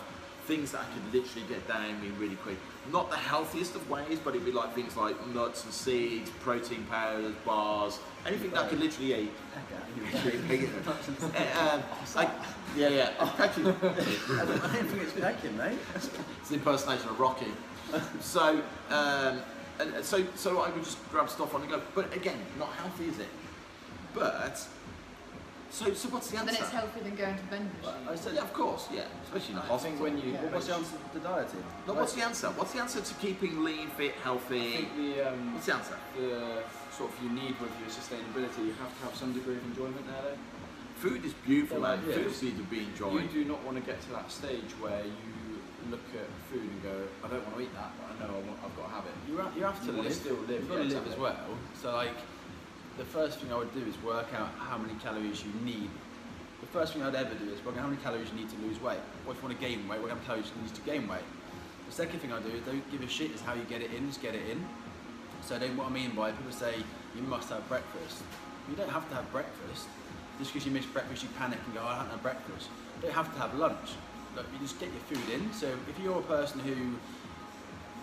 things 0.49 0.71
that 0.71 0.81
I 0.81 0.85
could 0.93 1.13
literally 1.13 1.47
get 1.47 1.67
down 1.67 2.01
me 2.01 2.09
really 2.17 2.35
quick. 2.37 2.57
Not 2.91 3.11
the 3.11 3.17
healthiest 3.17 3.75
of 3.75 3.87
ways, 3.87 4.17
but 4.21 4.33
it'd 4.33 4.43
be 4.43 4.51
like 4.51 4.73
things 4.73 4.97
like 4.97 5.15
nuts 5.27 5.63
and 5.63 5.71
seeds, 5.71 6.31
protein 6.41 6.85
powders, 6.89 7.35
bars, 7.45 7.99
anything 8.25 8.49
that 8.51 8.63
I 8.63 8.67
could 8.67 8.79
literally 8.79 9.13
eat. 9.13 9.31
Um, 11.59 11.83
yeah, 12.75 12.89
yeah. 12.89 13.11
I 13.19 13.47
don't 13.47 13.83
I 13.83 14.73
don't 14.73 14.87
think 14.87 15.03
it's 15.03 15.13
pecking, 15.13 15.55
mate. 15.55 15.77
it's 15.95 16.49
an 16.49 16.55
impersonation 16.55 17.09
of 17.09 17.19
Rocky. 17.19 17.51
So, 18.21 18.61
um, 18.89 19.41
and 19.79 19.93
and 19.95 20.05
so, 20.05 20.25
so 20.35 20.61
I 20.61 20.69
would 20.71 20.83
just 20.83 20.97
grab 21.11 21.29
stuff 21.29 21.53
on 21.53 21.61
the 21.61 21.67
go. 21.67 21.81
But 21.93 22.15
again, 22.15 22.37
not 22.57 22.69
healthy, 22.69 23.07
is 23.07 23.19
it? 23.19 23.27
But 24.13 24.65
so, 25.71 25.93
so 25.93 26.09
what's 26.09 26.29
the 26.31 26.37
answer? 26.37 26.51
then 26.53 26.61
it's 26.61 26.71
healthier 26.71 27.03
than 27.03 27.15
going 27.15 27.35
to 27.35 27.41
the 27.43 27.47
vending 27.49 27.71
I 28.09 28.15
said, 28.15 28.33
yeah, 28.35 28.41
of 28.41 28.53
course, 28.53 28.87
yeah. 28.93 29.05
Especially 29.23 29.53
in 29.53 29.59
a 29.61 29.73
I 29.73 29.77
think 29.77 29.99
when 30.01 30.17
you 30.17 30.31
Yeah. 30.33 30.41
Well, 30.43 30.51
what's 30.53 30.67
the 30.67 30.75
answer 30.75 30.97
to 30.97 31.13
the 31.13 31.19
dieting? 31.19 31.63
No, 31.87 31.93
what's 31.93 32.13
the 32.13 32.23
answer? 32.23 32.47
What's 32.57 32.73
the 32.73 32.79
answer 32.81 33.01
to 33.01 33.13
keeping 33.15 33.63
lean, 33.63 33.87
fit, 33.89 34.13
I 34.19 34.23
healthy? 34.23 34.87
think 34.87 34.95
the 34.97 35.29
um, 35.29 35.53
What's 35.53 35.65
the 35.67 35.73
answer? 35.75 35.97
the 36.17 36.63
sort 36.91 37.11
of 37.13 37.23
you 37.23 37.29
need 37.29 37.55
with 37.61 37.71
your 37.79 37.89
sustainability, 37.89 38.65
you 38.65 38.73
have 38.81 38.91
to 38.99 39.01
have 39.05 39.15
some 39.15 39.31
degree 39.33 39.55
of 39.55 39.63
enjoyment 39.65 40.05
there. 40.07 40.21
Though. 40.33 40.37
Food 41.09 41.23
is 41.23 41.33
beautiful, 41.33 41.79
Yeah, 41.79 41.95
man. 41.95 42.03
yeah. 42.07 42.15
Food 42.15 42.25
needs 42.43 42.57
to 42.57 42.63
be 42.67 42.79
enjoyed. 42.79 43.23
You 43.23 43.29
do 43.29 43.45
not 43.45 43.63
want 43.63 43.77
to 43.77 43.83
get 43.83 44.01
to 44.01 44.09
that 44.11 44.29
stage 44.31 44.71
where 44.81 45.05
you 45.05 45.61
look 45.89 46.03
at 46.13 46.27
food 46.51 46.61
and 46.67 46.83
go, 46.83 47.07
I 47.23 47.27
don't 47.29 47.41
want 47.45 47.55
to 47.55 47.61
eat 47.63 47.73
that, 47.73 47.91
but 47.97 48.11
I 48.11 48.27
know 48.27 48.35
I 48.35 48.41
want, 48.43 48.59
I've 48.65 48.75
got 48.75 48.89
to 48.89 48.93
have 48.99 49.05
it. 49.05 49.13
You 49.31 49.37
have, 49.37 49.55
you 49.55 49.63
have 49.63 49.79
to 49.85 49.91
You 49.95 50.01
live. 50.03 50.13
still 50.13 50.35
live, 50.43 50.59
You've 50.59 50.67
got 50.69 50.75
to 50.75 50.83
live 50.83 51.07
as 51.07 51.17
well. 51.17 51.47
So 51.81 51.95
like, 51.95 52.17
the 52.99 53.05
first 53.05 53.39
thing 53.39 53.51
I 53.51 53.55
would 53.55 53.73
do 53.73 53.79
is 53.87 53.95
work 54.03 54.27
out 54.35 54.49
how 54.59 54.77
many 54.77 54.93
calories 54.99 55.41
you 55.41 55.53
need. 55.63 55.89
The 56.59 56.67
first 56.67 56.91
thing 56.91 57.01
I'd 57.01 57.15
ever 57.15 57.33
do 57.33 57.49
is 57.49 57.63
work 57.63 57.77
out 57.77 57.83
how 57.83 57.87
many 57.87 58.01
calories 58.03 58.27
you 58.29 58.35
need 58.35 58.49
to 58.49 58.57
lose 58.57 58.79
weight. 58.81 58.99
Or 59.25 59.31
if 59.31 59.39
you 59.39 59.47
want 59.47 59.57
to 59.57 59.65
gain 59.65 59.87
weight, 59.87 59.99
out 60.03 60.09
how 60.09 60.15
many 60.15 60.27
calories 60.27 60.51
you 60.53 60.61
need 60.61 60.75
to 60.75 60.81
gain 60.81 61.07
weight. 61.07 61.23
The 61.87 61.95
second 61.95 62.19
thing 62.19 62.33
I 62.33 62.41
do 62.41 62.49
is 62.49 62.61
don't 62.65 62.83
give 62.91 63.01
a 63.01 63.07
shit 63.07 63.31
is 63.31 63.39
how 63.39 63.53
you 63.53 63.63
get 63.63 63.81
it 63.81 63.93
in, 63.93 64.07
just 64.07 64.21
get 64.21 64.35
it 64.35 64.43
in. 64.51 64.67
So 65.41 65.57
then 65.57 65.77
what 65.77 65.87
I 65.87 65.91
mean 65.91 66.11
by 66.11 66.31
people 66.31 66.51
say 66.51 66.75
you 67.15 67.21
must 67.23 67.47
have 67.49 67.65
breakfast. 67.69 68.21
You 68.69 68.75
don't 68.75 68.91
have 68.91 69.07
to 69.09 69.15
have 69.15 69.31
breakfast. 69.31 69.87
Just 70.37 70.51
because 70.51 70.67
you 70.67 70.73
miss 70.73 70.85
breakfast, 70.85 71.23
you 71.23 71.29
panic 71.39 71.59
and 71.65 71.73
go, 71.73 71.81
I 71.81 71.95
haven't 71.95 72.11
had 72.11 72.21
breakfast. 72.21 72.67
You 72.97 73.07
don't 73.07 73.15
have 73.15 73.33
to 73.33 73.39
have 73.39 73.55
lunch. 73.55 73.95
Look, 74.35 74.45
you 74.51 74.59
just 74.59 74.77
get 74.77 74.89
your 74.91 75.03
food 75.07 75.33
in. 75.33 75.53
So 75.53 75.67
if 75.89 75.97
you're 76.03 76.19
a 76.19 76.23
person 76.23 76.59
who 76.59 76.99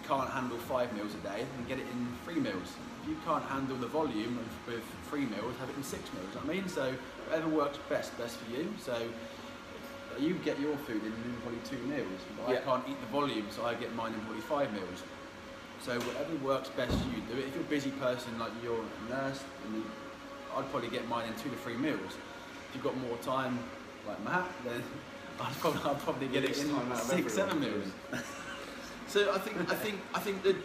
can't 0.09 0.31
handle 0.31 0.59
five 0.59 0.93
meals 0.95 1.15
a 1.15 1.29
day, 1.29 1.45
then 1.45 1.67
get 1.69 1.79
it 1.79 1.87
in 1.93 2.09
three 2.25 2.41
meals. 2.41 2.75
If 3.03 3.11
you 3.11 3.17
can't 3.25 3.45
handle 3.45 3.77
the 3.77 3.87
volume 3.87 4.39
of, 4.39 4.73
with 4.73 4.85
three 5.11 5.27
meals, 5.27 5.55
have 5.61 5.69
it 5.69 5.77
in 5.77 5.83
six 5.83 6.03
meals. 6.15 6.27
You 6.35 6.47
know 6.47 6.53
I 6.53 6.55
mean, 6.57 6.69
so 6.69 6.95
whatever 7.29 7.49
works 7.49 7.79
best, 7.89 8.17
best 8.19 8.37
for 8.39 8.51
you. 8.53 8.73
So 8.81 8.97
you 10.19 10.35
get 10.45 10.59
your 10.59 10.77
food 10.79 11.03
in, 11.03 11.13
in 11.13 11.35
probably 11.43 11.61
two 11.69 11.79
meals. 11.87 12.21
But 12.37 12.53
Yeah. 12.53 12.59
I 12.59 12.63
can't 12.63 12.89
eat 12.89 13.01
the 13.01 13.07
volume, 13.09 13.47
so 13.51 13.65
I 13.65 13.75
get 13.75 13.95
mine 13.95 14.15
in 14.15 14.21
probably 14.21 14.43
five 14.43 14.73
meals. 14.73 15.03
So 15.83 15.99
whatever 16.01 16.35
works 16.45 16.69
best 16.71 16.97
for 16.99 17.09
you, 17.15 17.23
do 17.31 17.39
it. 17.39 17.47
If 17.49 17.55
you're 17.55 17.65
a 17.65 17.69
busy 17.69 17.91
person 17.91 18.39
like 18.39 18.51
you're 18.63 18.81
a 18.81 19.11
nurse, 19.11 19.43
then 19.63 19.85
I'd 20.57 20.71
probably 20.71 20.89
get 20.89 21.07
mine 21.09 21.29
in 21.29 21.35
two 21.39 21.51
to 21.51 21.57
three 21.57 21.77
meals. 21.77 22.01
If 22.69 22.75
you've 22.75 22.85
got 22.85 22.97
more 22.99 23.17
time, 23.19 23.59
like 24.09 24.23
Matt, 24.25 24.49
then 24.65 24.83
I'd 25.41 25.53
probably, 25.61 25.83
I'd 25.85 26.01
probably 26.01 26.29
get 26.29 26.45
it 26.45 26.59
in 26.59 26.97
six, 26.97 27.35
seven 27.35 27.61
meals. 27.61 27.89
So 29.09 29.33
I 29.33 29.39
think 29.39 29.71
I 29.71 29.75
think 29.75 30.01
I 30.15 30.19
think 30.19 30.43
that, 30.43 30.57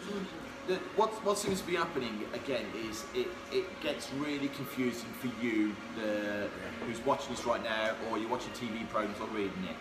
that 0.68 0.80
what 0.98 1.10
what 1.24 1.38
seems 1.38 1.62
to 1.62 1.68
be 1.68 1.76
happening 1.76 2.26
again 2.34 2.66
is 2.90 3.06
it, 3.14 3.28
it 3.52 3.66
gets 3.82 4.12
really 4.14 4.50
confusing 4.50 5.10
for 5.20 5.30
you, 5.44 5.76
the 5.96 6.50
who's 6.86 7.00
watching 7.06 7.36
this 7.36 7.46
right 7.46 7.64
now, 7.64 7.92
or 8.10 8.18
you're 8.18 8.30
watching 8.30 8.52
TV 8.54 8.88
programs 8.90 9.20
or 9.20 9.28
reading 9.28 9.64
it. 9.70 9.76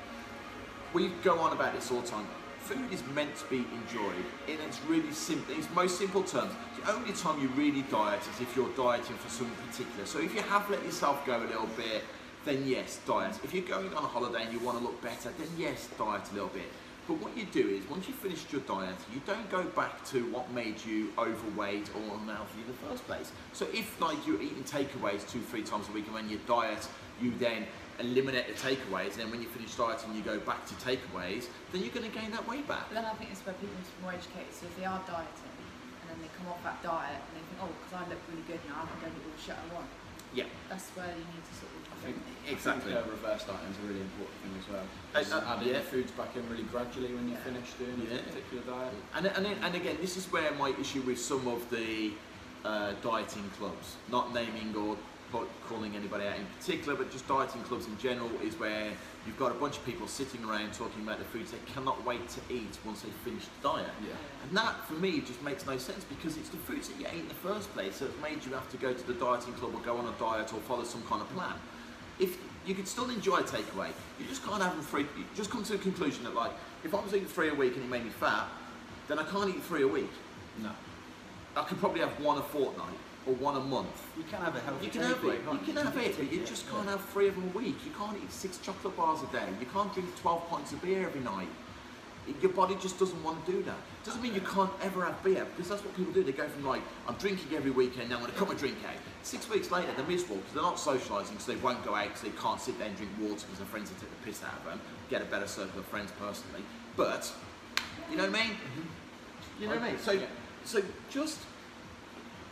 We 0.93 1.09
go 1.25 1.39
on 1.39 1.53
about 1.53 1.75
this 1.75 1.91
all 1.91 2.01
the 2.01 2.09
time. 2.09 2.27
Food 2.59 2.93
is 2.93 3.03
meant 3.15 3.35
to 3.37 3.45
be 3.47 3.65
enjoyed 3.81 4.25
in 4.47 4.61
its 4.61 4.79
really 4.87 5.13
simple, 5.13 5.57
its 5.57 5.69
most 5.75 5.97
simple 5.97 6.23
terms. 6.23 6.53
The 6.85 6.93
only 6.93 7.13
time 7.13 7.41
you 7.41 7.49
really 7.49 7.83
diet 7.83 8.21
is 8.21 8.41
if 8.41 8.55
you're 8.55 8.69
dieting 8.77 9.17
for 9.17 9.31
something 9.31 9.57
particular. 9.67 10.05
So 10.05 10.21
if 10.21 10.35
you 10.35 10.43
have 10.43 10.69
let 10.69 10.85
yourself 10.85 11.25
go 11.25 11.39
a 11.39 11.49
little 11.49 11.71
bit, 11.77 12.05
then 12.45 12.67
yes, 12.67 13.01
diet. 13.07 13.39
If 13.43 13.55
you're 13.55 13.65
going 13.65 13.95
on 13.95 14.05
a 14.05 14.07
holiday 14.07 14.45
and 14.45 14.53
you 14.53 14.59
want 14.61 14.77
to 14.77 14.85
look 14.85 15.01
better, 15.01 15.31
then 15.39 15.49
yes, 15.57 15.89
diet 15.97 16.23
a 16.31 16.35
little 16.35 16.49
bit. 16.49 16.71
But 17.11 17.19
what 17.27 17.37
you 17.37 17.43
do 17.51 17.67
is, 17.67 17.83
once 17.91 18.07
you've 18.07 18.23
finished 18.23 18.53
your 18.55 18.63
diet, 18.71 18.95
you 19.13 19.21
don't 19.27 19.51
go 19.51 19.65
back 19.75 20.07
to 20.15 20.23
what 20.31 20.47
made 20.55 20.79
you 20.87 21.11
overweight 21.19 21.91
or 21.91 22.15
unhealthy 22.15 22.63
in 22.63 22.71
the 22.71 22.79
first 22.87 23.03
place. 23.11 23.35
So 23.53 23.67
if, 23.75 24.01
like, 24.01 24.15
you're 24.29 24.41
eating 24.41 24.63
takeaways 24.63 25.27
two, 25.27 25.43
three 25.43 25.67
times 25.67 25.89
a 25.89 25.93
week, 25.93 26.07
and 26.07 26.15
when 26.15 26.31
you 26.31 26.39
diet, 26.47 26.87
you 27.21 27.35
then 27.43 27.67
eliminate 27.99 28.47
the 28.47 28.55
takeaways, 28.55 29.19
and 29.19 29.27
then 29.27 29.31
when 29.33 29.43
you 29.43 29.49
finish 29.49 29.75
dieting, 29.75 30.15
you 30.15 30.23
go 30.23 30.39
back 30.39 30.63
to 30.71 30.75
takeaways, 30.79 31.51
then 31.75 31.83
you're 31.83 31.91
going 31.91 32.07
to 32.07 32.15
gain 32.15 32.31
that 32.31 32.47
weight 32.47 32.63
back. 32.71 32.87
But 32.87 33.03
then 33.03 33.07
I 33.11 33.15
think 33.19 33.35
it's 33.35 33.43
where 33.43 33.59
people 33.59 33.75
need 33.75 33.91
to 33.91 33.95
be 33.99 34.03
more 34.07 34.15
educated. 34.15 34.55
So 34.55 34.71
if 34.71 34.79
they 34.79 34.87
are 34.87 35.03
dieting 35.03 35.51
and 36.07 36.15
then 36.15 36.19
they 36.23 36.31
come 36.39 36.47
off 36.47 36.63
that 36.63 36.79
diet 36.79 37.19
and 37.19 37.33
they 37.35 37.43
think, 37.43 37.59
oh, 37.59 37.75
because 37.75 38.07
I 38.07 38.07
look 38.07 38.23
really 38.31 38.47
good 38.47 38.63
now, 38.71 38.87
I 38.87 38.87
can 38.87 39.03
go 39.03 39.07
and 39.11 39.19
do 39.19 39.27
all 39.27 39.35
the 39.35 39.43
shit 39.43 39.59
I 39.59 39.67
want. 39.75 39.91
Yeah, 40.33 40.45
That's 40.69 40.89
where 40.91 41.07
you 41.09 41.25
need 41.35 41.45
to 41.45 41.55
sort 41.59 41.73
of. 41.75 41.91
I 41.91 42.05
think, 42.07 42.17
Exactly. 42.49 42.93
I 42.93 42.97
think 43.03 43.07
uh, 43.09 43.11
reverse 43.11 43.43
dieting 43.45 43.71
is 43.71 43.79
a 43.83 43.87
really 43.89 44.01
important 44.01 44.37
thing 44.43 44.55
as 44.59 44.67
well. 44.73 44.87
Uh, 45.15 45.19
Just 45.19 45.33
uh, 45.35 45.43
adding 45.55 45.69
yeah. 45.69 45.75
the 45.75 45.81
foods 45.81 46.11
back 46.13 46.37
in 46.37 46.49
really 46.49 46.63
gradually 46.65 47.13
when 47.15 47.27
you 47.29 47.35
Yeah. 47.35 47.45
finish 47.51 47.69
doing 47.79 47.99
Yeah. 48.09 48.19
a 48.19 48.23
particular 48.23 48.63
diet. 48.63 48.95
And, 49.15 49.27
and, 49.27 49.47
and 49.47 49.75
again, 49.75 49.99
this 50.01 50.17
is 50.17 50.31
where 50.33 50.51
my 50.55 50.73
issue 50.81 51.03
with 51.03 51.19
some 51.21 51.47
of 51.49 51.69
the 51.71 52.13
uh, 52.65 52.93
dieting 53.03 53.51
clubs, 53.59 53.97
not 54.09 54.33
naming 54.33 54.75
or 54.77 54.97
put, 55.31 55.49
calling 55.69 55.95
anybody 55.97 56.27
out 56.27 56.37
in 56.37 56.47
particular, 56.59 56.97
but 56.97 57.11
just 57.11 57.27
dieting 57.29 57.63
clubs 57.63 57.87
in 57.87 57.97
general, 57.99 58.31
is 58.43 58.59
where 58.59 58.89
you've 59.27 59.39
got 59.39 59.51
a 59.51 59.55
bunch 59.55 59.77
of 59.77 59.85
people 59.85 60.07
sitting 60.07 60.45
around 60.45 60.73
talking 60.73 61.03
about 61.03 61.19
the 61.19 61.25
foods 61.25 61.53
they 61.53 61.73
cannot 61.73 62.05
wait 62.05 62.29
to 62.29 62.41
eat 62.51 62.79
once 62.85 63.03
they 63.03 63.11
finish 63.25 63.45
the 63.45 63.69
diet. 63.69 63.91
Yeah. 64.03 64.15
And 64.49 64.57
that, 64.57 64.87
for 64.87 64.95
me, 64.95 65.21
just 65.21 65.43
makes 65.43 65.67
no 65.67 65.79
sense 65.79 66.05
because 66.05 66.37
it's 66.37 66.49
the 66.49 66.57
foods 66.59 66.89
that 66.89 67.01
you 67.01 67.07
ate 67.07 67.21
in 67.21 67.29
the 67.29 67.35
first 67.35 67.73
place 67.75 67.99
that 67.99 68.23
made 68.23 68.45
you 68.45 68.53
have 68.53 68.69
to 68.71 68.77
go 68.77 68.93
to 68.93 69.07
the 69.07 69.15
dieting 69.15 69.55
club 69.55 69.75
or 69.75 69.81
go 69.81 69.97
on 69.97 70.07
a 70.07 70.19
diet 70.19 70.53
or 70.53 70.61
follow 70.61 70.85
some 70.85 71.03
kind 71.03 71.23
of 71.23 71.29
plan. 71.31 71.55
If 72.19 72.39
you 72.67 72.75
could 72.75 72.89
still 72.89 73.09
enjoy 73.11 73.37
a 73.37 73.43
takeaway, 73.43 73.89
you 74.19 74.27
just 74.29 74.45
can't 74.45 74.63
have 74.63 74.73
them 74.73 74.83
free. 74.83 75.03
You 75.17 75.25
just 75.35 75.51
come 75.51 75.63
to 75.65 75.73
the 75.73 75.79
conclusion 75.79 76.25
that, 76.25 76.35
like, 76.35 76.53
if 76.85 76.95
I 76.95 77.01
was 77.01 77.15
eating 77.15 77.29
three 77.29 77.49
a 77.49 77.55
week 77.55 77.75
and 77.77 77.85
it 77.85 77.89
made 77.89 78.05
me 78.05 78.11
fat, 78.11 78.47
then 79.09 79.19
I 79.19 79.25
can't 79.25 79.49
eat 79.49 79.63
three 79.63 79.83
a 79.83 79.89
week. 79.89 80.11
No. 80.63 80.71
I 81.57 81.65
could 81.65 81.79
probably 81.79 82.01
have 82.01 82.13
one 82.21 82.39
a 82.39 82.43
fortnight 82.43 82.97
or 83.27 83.35
one 83.35 83.57
a 83.57 83.61
month. 83.61 83.89
You 84.17 84.25
can 84.25 84.41
have 84.41 84.57
a 84.57 84.61
healthy 84.61 84.87
You 84.87 84.93
can 84.93 85.03
have 85.03 85.19
takeaway, 85.19 85.35
it. 85.35 85.45
can't 85.45 85.67
You 85.67 85.73
can 85.75 85.85
have 85.85 85.97
it, 85.97 86.17
but 86.17 86.33
you 86.33 86.45
just 86.45 86.71
can't 86.71 86.89
have 86.89 87.05
three 87.11 87.29
of 87.29 87.35
them 87.35 87.51
a 87.55 87.59
week. 87.59 87.77
You 87.85 87.93
can't 87.99 88.17
eat 88.23 88.33
six 88.33 88.59
chocolate 88.59 88.97
bars 88.97 89.21
a 89.23 89.27
day. 89.27 89.47
You 89.61 89.67
can't 89.67 89.93
drink 89.93 90.09
12 90.21 90.49
pints 90.49 90.73
of 90.73 90.81
beer 90.83 91.03
every 91.07 91.21
night. 91.21 91.49
your 92.41 92.53
body 92.53 92.77
just 92.81 92.99
doesn't 92.99 93.23
want 93.25 93.45
to 93.45 93.53
do 93.53 93.63
that. 93.65 93.77
Doesn't 94.05 94.23
mean 94.23 94.35
you 94.35 94.41
can't 94.41 94.71
ever 94.83 95.05
have 95.05 95.23
beer 95.23 95.45
because 95.57 95.69
that's 95.71 95.85
what 95.85 95.95
people 95.97 96.13
do. 96.13 96.23
They 96.23 96.33
go 96.33 96.49
from 96.49 96.65
like 96.65 96.83
I'm 97.09 97.15
drinking 97.17 97.57
every 97.57 97.71
weekend 97.71 98.09
now 98.09 98.17
I'm 98.17 98.23
going 98.23 98.33
to 98.33 98.39
cut 98.39 98.49
my 98.49 98.55
drink 98.55 98.77
out. 98.87 98.95
Six 99.23 99.49
weeks 99.51 99.71
later 99.71 99.89
they're 99.97 100.07
miserable 100.07 100.37
because 100.37 100.55
they're 100.55 100.63
not 100.63 100.77
socialising 100.77 101.31
because 101.33 101.47
they 101.47 101.57
won't 101.57 101.85
go 101.85 101.95
out 101.95 102.05
because 102.09 102.23
they 102.23 102.31
can't 102.41 102.61
sit 102.61 102.79
there 102.79 102.89
and 102.89 102.97
drink 102.97 103.13
water 103.21 103.35
because 103.45 103.59
their 103.59 103.67
friends 103.67 103.91
will 103.91 103.99
take 104.01 104.11
the 104.11 104.25
piss 104.25 104.43
out 104.43 104.55
of 104.59 104.65
them. 104.65 104.81
Get 105.11 105.21
a 105.23 105.27
better 105.27 105.47
circle 105.47 105.81
of 105.81 105.87
friends 105.87 106.11
personally, 106.19 106.63
but 106.97 107.31
you 108.11 108.17
know 108.17 108.29
what 108.31 108.39
I 108.41 108.45
mean. 108.45 108.53
Mm-hmm. 108.55 109.63
You 109.63 109.69
know 109.69 109.75
what 109.75 109.83
I 109.85 109.91
mean. 109.91 109.99
So 109.99 110.13
Yeah. 110.13 110.27
so 110.65 110.83
just 111.11 111.39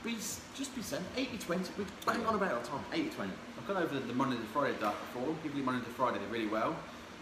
be 0.08 0.16
just 0.56 0.74
be 0.74 0.82
sent 0.82 1.04
80-20. 1.16 1.76
We 1.76 1.84
bang 2.06 2.24
on 2.24 2.34
about 2.34 2.62
the 2.62 2.68
time. 2.68 2.84
80-20. 2.92 3.28
I've 3.58 3.68
gone 3.68 3.82
over 3.82 3.98
the 3.98 4.14
Monday 4.14 4.36
to 4.36 4.42
Friday 4.44 4.76
diet 4.80 4.96
before. 5.12 5.34
People 5.42 5.60
eat 5.60 5.64
Monday 5.64 5.84
to 5.84 5.90
Friday 5.90 6.20
really 6.30 6.46
well. 6.46 6.74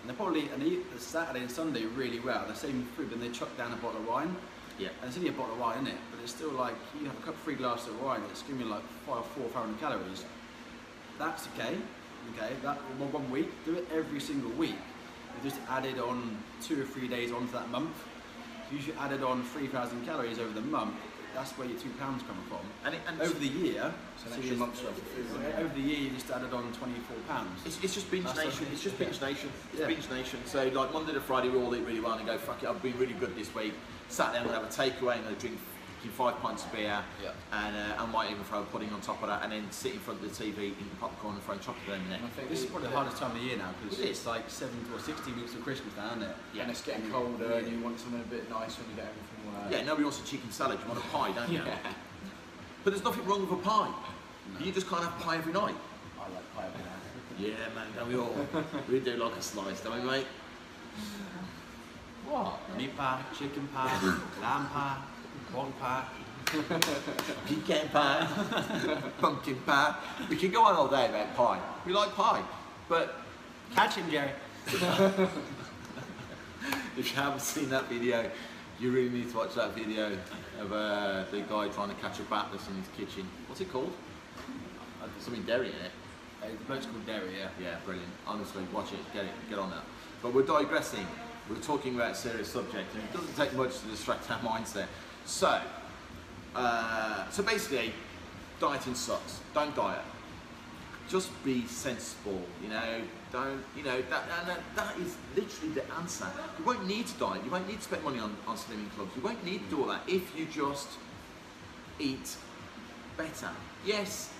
And 0.03 0.11
they 0.11 0.15
probably 0.15 0.49
and 0.51 0.63
they 0.63 0.67
eat 0.67 0.93
the 0.93 1.01
Saturday 1.01 1.41
and 1.41 1.51
Sunday 1.51 1.85
really 1.85 2.21
well. 2.21 2.45
The 2.47 2.55
same 2.55 2.87
food, 2.97 3.11
but 3.11 3.21
they 3.21 3.29
chuck 3.31 3.55
down 3.57 3.73
a 3.73 3.77
bottle 3.77 4.01
of 4.01 4.09
wine. 4.09 4.37
Yeah. 4.79 4.89
And 5.01 5.09
it's 5.09 5.17
only 5.17 5.31
a 5.31 5.33
bottle 5.33 5.55
of 5.55 5.61
wine, 5.61 5.79
isn't 5.79 5.89
it? 5.89 5.99
But 6.13 6.23
it's 6.23 6.33
still 6.33 6.53
like 6.53 6.75
you 7.01 7.07
have 7.07 7.19
a 7.19 7.23
couple 7.23 7.41
three 7.43 7.57
glasses 7.57 7.89
of 7.89 8.01
wine. 8.01 8.21
It's 8.31 8.43
giving 8.43 8.61
you 8.61 8.69
like 8.69 8.85
five, 9.05 9.25
four, 9.27 9.49
five 9.49 9.65
hundred 9.65 9.81
calories. 9.81 10.25
That's 11.19 11.49
okay. 11.49 11.77
Okay, 12.35 12.53
that 12.63 12.77
one 12.99 13.11
one 13.13 13.31
week. 13.31 13.51
Do 13.65 13.75
it 13.75 13.87
every 13.93 14.21
single 14.21 14.51
week. 14.53 14.79
You 15.35 15.51
just 15.51 15.61
added 15.69 15.99
on 15.99 16.39
two 16.63 16.81
or 16.81 16.85
three 16.85 17.09
days 17.09 17.33
onto 17.33 17.53
that 17.53 17.69
month. 17.71 17.97
You 18.71 18.81
should 18.81 18.97
added 18.99 19.25
on 19.25 19.43
three 19.43 19.67
thousand 19.67 20.05
calories 20.07 20.39
over 20.39 20.53
the 20.53 20.61
month. 20.61 20.95
That's 21.37 21.53
where 21.59 21.69
your 21.69 21.79
two 21.79 21.91
pounds 22.01 22.23
come 22.27 22.39
from. 22.49 22.65
And, 22.87 22.95
it, 22.95 23.01
and 23.07 23.21
Over 23.21 23.39
the 23.39 23.47
year, 23.47 23.93
so 24.17 24.25
extra 24.33 24.43
you- 24.43 24.57
month's 24.57 24.83
worth 24.83 24.97
food. 25.13 25.27
so 25.31 25.61
over 25.61 25.75
the 25.75 25.81
year, 25.83 25.99
you 25.99 26.11
just 26.11 26.31
added 26.31 26.51
on 26.55 26.73
24 26.73 27.17
pounds. 27.29 27.61
It's, 27.67 27.79
it's 27.85 27.93
just 27.93 28.11
binge 28.11 28.25
That's 28.25 28.39
nation. 28.43 28.67
It's 28.73 28.83
just 28.83 28.99
binge 28.99 29.21
nation. 29.21 29.51
It's 29.73 29.81
Yeah. 29.81 29.87
binge 29.87 30.09
nation. 30.09 30.41
So 30.47 30.67
like 30.69 30.95
Monday 30.95 31.13
to 31.13 31.21
Friday, 31.21 31.51
we 31.51 31.59
all 31.61 31.75
eat 31.77 31.85
really 31.85 32.01
well 32.01 32.15
and 32.15 32.25
go, 32.27 32.39
fuck 32.39 32.63
it, 32.63 32.69
I've 32.71 32.81
been 32.83 32.97
really 32.97 33.13
good 33.13 33.37
this 33.37 33.55
week. 33.55 33.75
Saturday, 34.09 34.39
I'm 34.39 34.47
gonna 34.47 34.61
have 34.61 34.65
a 34.65 34.73
takeaway. 34.73 35.17
And 35.17 35.25
gonna 35.25 35.37
drink 35.37 35.59
fucking 35.97 36.11
five 36.13 36.41
pints 36.41 36.65
of 36.65 36.73
beer, 36.73 36.99
Yeah. 37.23 37.31
and 37.53 37.77
uh, 37.77 38.03
I 38.03 38.07
might 38.07 38.31
even 38.31 38.45
throw 38.45 38.61
a 38.61 38.65
pudding 38.65 38.91
on 38.93 39.01
top 39.01 39.23
of 39.23 39.29
that, 39.29 39.43
and 39.43 39.53
then 39.53 39.67
sit 39.71 39.93
in 39.95 39.99
front 40.01 40.23
of 40.23 40.29
the 40.29 40.45
TV, 40.45 40.59
eating 40.73 40.91
popcorn 41.01 41.35
and 41.35 41.43
throwing 41.45 41.61
chocolate 41.61 41.99
in 42.01 42.09
there. 42.09 42.19
And 42.19 42.27
I 42.27 42.31
think 42.31 42.49
This 42.49 42.61
is 42.63 42.67
probably 42.67 42.89
the 42.89 42.95
hardest 42.97 43.17
time 43.19 43.33
of 43.33 43.39
the 43.39 43.45
year 43.45 43.57
now 43.57 43.71
because 43.83 43.99
It 43.99 44.05
is. 44.05 44.11
it's 44.19 44.27
like 44.27 44.49
seven 44.49 44.77
or 44.93 44.99
60 45.01 45.33
weeks 45.33 45.55
of 45.55 45.63
Christmas 45.63 45.95
now, 45.97 46.09
isn't 46.09 46.23
it? 46.23 46.37
Yeah. 46.55 46.63
And 46.63 46.71
it's 46.71 46.83
getting 46.83 47.11
colder 47.11 47.53
and 47.53 47.69
you 47.69 47.81
want 47.81 47.99
something 48.01 48.21
a 48.21 48.25
bit 48.25 48.49
nice 48.51 48.77
when 48.79 48.91
you 48.91 48.97
get 48.97 49.07
everything. 49.07 49.29
from 49.53 49.63
work. 49.63 49.73
Yeah, 49.73 49.83
nobody 49.85 50.05
wants 50.05 50.21
a 50.21 50.25
chicken 50.25 50.51
salad. 50.51 50.79
You 50.83 50.89
want 50.89 51.01
a 51.01 51.09
pie, 51.09 51.33
don't 51.33 51.51
you? 51.53 51.63
Yeah. 51.67 51.93
But 52.85 52.93
there's 52.93 53.05
nothing 53.05 53.27
wrong 53.27 53.41
with 53.41 53.51
a 53.51 53.63
pie. 53.63 53.91
You 54.61 54.71
just 54.71 54.89
can't 54.89 55.03
have 55.03 55.19
pie 55.19 55.37
every 55.39 55.53
night. 55.53 55.75
I 56.21 56.23
like 56.31 56.55
pie 56.55 56.67
every 56.67 56.79
night. 56.85 56.93
Yeah, 57.39 57.69
man, 57.75 57.87
don't 57.95 58.09
we 58.09 58.17
all? 58.17 58.35
we 58.89 59.01
do 59.01 59.17
like 59.17 59.35
a 59.37 59.43
slice, 59.43 59.81
don't 59.83 60.01
we, 60.03 60.09
mate? 60.09 60.27
What? 62.29 62.59
Meat 62.79 62.97
pie, 62.97 63.23
chicken 63.39 63.69
pie, 63.75 63.93
lamb 64.41 64.67
pie, 64.69 64.97
pork 65.57 65.81
pie. 65.81 66.05
Pecan 67.47 67.89
pie, 67.89 68.29
pumpkin 69.19 69.57
pie. 69.67 69.95
We 70.29 70.37
can 70.37 70.51
go 70.51 70.63
on 70.63 70.75
all 70.75 70.87
day 70.87 71.09
about 71.09 71.35
pie. 71.35 71.61
We 71.87 71.95
like 71.95 72.15
pie. 72.15 72.43
But 72.89 73.23
Catch 73.75 73.97
him, 73.97 74.11
Jerry. 74.11 74.31
if 76.97 76.99
you 76.99 77.17
haven't 77.17 77.41
seen 77.41 77.69
that 77.71 77.89
video, 77.89 78.31
you 78.79 78.91
really 78.91 79.09
need 79.09 79.31
to 79.31 79.37
watch 79.37 79.55
that 79.55 79.75
video 79.75 80.17
of 80.61 80.73
uh, 80.73 81.25
the 81.31 81.41
guy 81.41 81.69
trying 81.69 81.89
to 81.89 81.95
catch 81.97 82.21
a 82.21 82.23
bat 82.25 82.49
that's 82.53 82.69
in 82.69 82.77
his 82.77 82.89
kitchen. 82.97 83.27
What's 83.49 83.61
it 83.61 83.73
called? 83.73 83.93
Uh, 85.03 85.07
there's 85.11 85.25
something 85.25 85.43
dairy 85.45 85.69
in 85.69 85.75
it. 85.75 85.91
Uh, 86.43 86.49
the 86.49 86.65
bloke's 86.67 86.87
called 86.87 87.07
Derry, 87.07 87.31
yeah. 87.39 87.49
Yeah, 87.61 87.77
brilliant. 87.85 88.11
Honestly, 88.27 88.63
watch 88.73 88.93
it. 88.93 88.99
Get 89.13 89.25
it. 89.25 89.31
Get 89.49 89.59
on 89.59 89.71
that. 89.71 89.85
But 90.23 90.35
we're 90.35 90.43
digressing. 90.43 91.07
We're 91.49 91.57
talking 91.57 91.95
about 91.95 92.13
a 92.13 92.15
serious 92.15 92.49
subject, 92.49 92.95
and 92.95 93.03
it 93.03 93.13
doesn't 93.13 93.37
take 93.37 93.55
much 93.55 93.79
to 93.81 93.87
distract 93.87 94.31
our 94.31 94.43
minds 94.43 94.73
there. 94.73 94.89
So, 95.27 95.61
uh, 96.55 97.29
so 97.31 97.43
basically, 97.43 97.93
dieting 98.61 98.95
sucks. 98.95 99.41
Don't 99.53 99.75
diet. 99.75 100.03
Just 101.09 101.31
be 101.45 101.67
sensible. 101.67 102.41
You 102.63 102.69
know, 102.69 103.01
don't. 103.33 103.63
You 103.77 103.83
know 103.83 104.01
that, 104.03 104.47
that, 104.47 104.61
that 104.77 104.99
is 104.99 105.17
literally 105.35 105.75
the 105.75 105.95
answer. 105.95 106.27
You 106.59 106.65
won't 106.65 106.87
need 106.87 107.07
to 107.09 107.15
diet. 107.15 107.45
You 107.45 107.51
won't 107.51 107.69
need 107.69 107.79
to 107.79 107.83
spend 107.83 108.05
money 108.05 108.19
on, 108.19 108.37
on 108.47 108.57
slimming 108.57 108.91
clubs. 108.95 109.11
You 109.17 109.23
won't 109.23 109.45
need 109.45 109.69
to 109.69 109.77
do 109.77 109.83
all 109.83 109.89
that 109.89 110.03
if 110.09 110.37
you 110.37 110.47
just 110.47 110.89
eat 111.99 112.37
better. 113.17 113.51
Yes, 113.85 114.33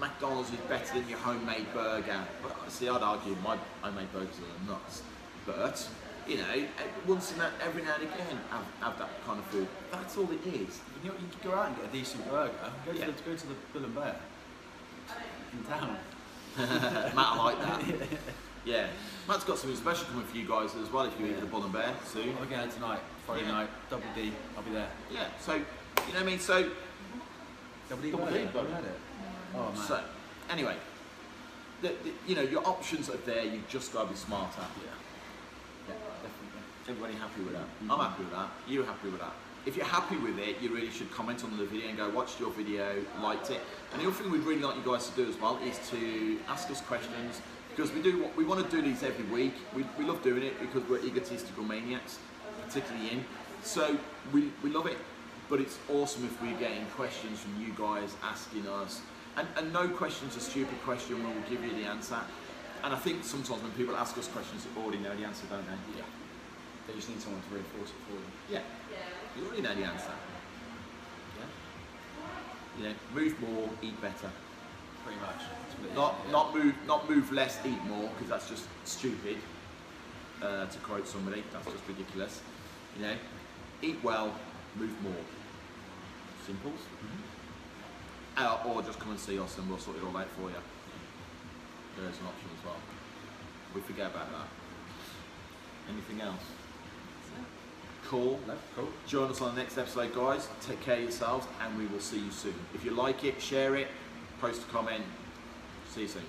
McDonald's 0.00 0.50
is 0.50 0.60
better 0.68 0.98
than 0.98 1.08
your 1.08 1.18
homemade 1.18 1.66
burger. 1.72 2.20
But 2.42 2.70
see, 2.70 2.88
I'd 2.88 3.02
argue 3.02 3.36
my 3.42 3.58
homemade 3.82 4.12
burgers 4.12 4.36
are 4.36 4.70
nuts. 4.70 5.02
But 5.46 5.88
you 6.28 6.38
know, 6.38 6.64
once 7.06 7.32
in 7.32 7.38
that, 7.38 7.52
every 7.62 7.82
now 7.82 7.94
and 7.94 8.02
again, 8.04 8.38
have, 8.50 8.64
have 8.80 8.98
that 8.98 9.10
kind 9.26 9.38
of 9.38 9.44
food. 9.46 9.68
That's 9.92 10.16
all 10.16 10.28
it 10.30 10.44
is. 10.46 10.80
You, 11.02 11.10
know, 11.10 11.16
you 11.20 11.26
could 11.30 11.50
go 11.50 11.54
out 11.56 11.68
and 11.68 11.76
get 11.76 11.84
a 11.86 11.92
decent 11.92 12.28
burger. 12.28 12.50
Go 12.84 12.92
to, 12.92 12.98
Yeah. 12.98 13.06
the, 13.06 13.12
go 13.12 13.36
to 13.36 13.46
the 13.46 13.54
Bull 13.72 13.84
and 13.84 13.94
Bear 13.94 14.16
in 15.52 15.64
town. 15.64 15.96
Matt 16.58 17.14
I 17.16 17.36
like 17.44 17.60
that. 17.60 18.08
Yeah, 18.64 18.88
Matt's 19.28 19.44
got 19.44 19.58
something 19.58 19.76
special 19.78 20.06
coming 20.06 20.24
for 20.26 20.36
you 20.36 20.44
guys 20.48 20.74
as 20.74 20.90
well. 20.92 21.04
If 21.04 21.20
you 21.20 21.26
eat 21.26 21.38
the 21.38 21.46
Bull 21.46 21.62
and 21.62 21.72
Bear 21.72 21.94
soon. 22.04 22.34
I'm 22.42 22.48
going 22.48 22.68
tonight, 22.68 22.98
Friday 23.24 23.44
Yeah. 23.46 23.52
night, 23.52 23.68
double 23.88 24.02
D. 24.16 24.32
I'll 24.56 24.64
be 24.64 24.72
there. 24.72 24.88
Yeah. 25.14 25.28
So 25.40 25.54
you 25.54 25.60
know 25.60 26.04
what 26.14 26.16
I 26.16 26.24
mean. 26.24 26.40
So 26.40 26.68
Double 27.88 28.02
D, 28.02 28.10
Double 28.10 28.24
burger. 28.26 28.38
D 28.38 28.44
burger. 28.46 28.58
I've 28.66 28.74
had 28.74 28.84
it. 28.84 28.98
Oh 29.54 29.70
man. 29.72 29.76
so 29.86 30.00
anyway, 30.50 30.74
the, 31.80 31.88
the, 32.02 32.10
you 32.26 32.34
know 32.34 32.42
your 32.42 32.66
options 32.66 33.08
are 33.08 33.16
there. 33.18 33.44
You 33.44 33.62
just 33.68 33.92
got 33.92 34.02
to 34.02 34.08
be 34.10 34.16
smarter. 34.16 34.58
yeah. 34.60 34.64
Yeah, 34.64 34.82
definitely. 34.82 35.05
Everybody 36.88 37.14
happy 37.14 37.42
with 37.42 37.54
that? 37.54 37.64
I'm 37.90 37.98
happy 37.98 38.22
with 38.22 38.32
that. 38.32 38.48
You 38.68 38.84
happy 38.84 39.08
with 39.08 39.20
that? 39.20 39.32
If 39.66 39.76
you're 39.76 39.86
happy 39.86 40.16
with 40.18 40.38
it, 40.38 40.62
you 40.62 40.72
really 40.72 40.90
should 40.90 41.10
comment 41.10 41.42
on 41.42 41.56
the 41.56 41.64
video 41.64 41.88
and 41.88 41.98
go, 41.98 42.08
watched 42.10 42.38
your 42.38 42.50
video, 42.50 42.94
liked 43.20 43.50
it. 43.50 43.60
And 43.92 44.00
the 44.00 44.06
other 44.06 44.14
thing 44.14 44.30
we'd 44.30 44.42
really 44.42 44.62
like 44.62 44.76
you 44.76 44.88
guys 44.88 45.08
to 45.10 45.16
do 45.16 45.28
as 45.28 45.36
well 45.40 45.58
is 45.64 45.80
to 45.90 46.38
ask 46.46 46.70
us 46.70 46.80
questions 46.82 47.40
because 47.70 47.92
we 47.92 48.00
do 48.00 48.30
we 48.36 48.44
want 48.44 48.64
to 48.64 48.70
do 48.76 48.80
these 48.80 49.02
every 49.02 49.24
week. 49.24 49.54
We, 49.74 49.84
we 49.98 50.04
love 50.04 50.22
doing 50.22 50.44
it 50.44 50.60
because 50.60 50.88
we're 50.88 51.04
egotistical 51.04 51.64
maniacs, 51.64 52.20
particularly 52.64 53.10
in. 53.10 53.24
So 53.64 53.98
we, 54.32 54.52
we 54.62 54.70
love 54.70 54.86
it, 54.86 54.96
but 55.50 55.60
it's 55.60 55.78
awesome 55.92 56.24
if 56.24 56.40
we're 56.40 56.58
getting 56.60 56.86
questions 56.94 57.40
from 57.40 57.60
you 57.60 57.74
guys 57.76 58.14
asking 58.22 58.68
us. 58.68 59.00
And, 59.36 59.48
and 59.56 59.72
no 59.72 59.88
question's 59.88 60.36
a 60.36 60.40
stupid 60.40 60.80
question, 60.82 61.18
we 61.18 61.24
will 61.24 61.50
give 61.50 61.64
you 61.64 61.74
the 61.82 61.88
answer. 61.88 62.20
And 62.84 62.94
I 62.94 62.98
think 62.98 63.24
sometimes 63.24 63.60
when 63.60 63.72
people 63.72 63.96
ask 63.96 64.16
us 64.16 64.28
questions, 64.28 64.64
they 64.64 64.80
already 64.80 64.98
know 64.98 65.14
the 65.16 65.24
answer, 65.24 65.46
don't 65.50 65.66
they? 65.66 65.98
Yeah. 65.98 66.04
They 66.86 66.94
just 66.94 67.08
need 67.08 67.20
someone 67.20 67.42
to 67.42 67.54
reinforce 67.54 67.90
it 67.90 68.00
for 68.06 68.12
them. 68.14 68.32
Yeah. 68.50 68.60
You 69.36 69.46
already 69.46 69.62
know 69.62 69.74
the 69.74 69.84
answer. 69.84 70.12
Yeah. 71.38 71.44
You 72.78 72.88
know, 72.88 72.94
move 73.14 73.40
more, 73.40 73.68
eat 73.82 74.00
better. 74.00 74.30
Pretty 75.04 75.20
much. 75.20 75.38
That's 75.38 75.74
what 75.78 75.86
it 75.86 75.90
is, 75.90 75.96
Not 75.96 76.20
yeah. 76.24 76.32
not 76.32 76.54
move 76.54 76.74
not 76.86 77.10
move 77.10 77.32
less, 77.32 77.58
eat 77.64 77.82
more, 77.84 78.08
because 78.14 78.28
that's 78.28 78.48
just 78.48 78.64
stupid. 78.84 79.36
Uh, 80.42 80.66
to 80.66 80.78
quote 80.80 81.06
somebody, 81.08 81.42
that's 81.52 81.64
just 81.66 81.86
ridiculous. 81.88 82.42
You 82.96 83.06
know, 83.06 83.14
eat 83.82 83.98
well, 84.02 84.34
move 84.76 84.92
more. 85.02 85.12
Simples. 86.46 86.80
Uh, 88.36 88.58
or 88.66 88.82
just 88.82 88.98
come 89.00 89.10
and 89.10 89.18
see 89.18 89.38
us 89.38 89.56
and 89.56 89.66
we'll 89.68 89.78
sort 89.78 89.96
it 89.96 90.02
all 90.04 90.14
out 90.16 90.28
for 90.28 90.42
you. 90.50 90.56
There's 91.96 92.18
an 92.18 92.26
option 92.26 92.48
as 92.58 92.64
well. 92.66 92.76
We 93.74 93.80
forget 93.80 94.10
about 94.10 94.30
that. 94.30 94.48
Anything 95.90 96.20
else? 96.20 96.42
Cool. 98.08 98.38
Cool. 98.76 98.88
Join 99.08 99.30
us 99.30 99.40
on 99.40 99.54
the 99.54 99.60
next 99.60 99.76
episode, 99.78 100.14
guys. 100.14 100.48
Take 100.60 100.80
care 100.80 100.96
of 100.96 101.02
yourselves, 101.02 101.46
and 101.60 101.76
we 101.76 101.86
will 101.86 102.00
see 102.00 102.20
you 102.20 102.30
soon. 102.30 102.54
If 102.72 102.84
you 102.84 102.92
like 102.92 103.24
it, 103.24 103.42
share 103.42 103.74
it, 103.74 103.88
post 104.40 104.62
a 104.62 104.72
comment. 104.72 105.02
See 105.90 106.02
you 106.02 106.08
soon. 106.08 106.22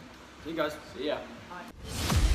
See 0.44 0.52
you 0.52 0.56
guys. 0.56 0.76
See 0.96 1.08
ya. 1.08 1.18
Right. 1.52 2.27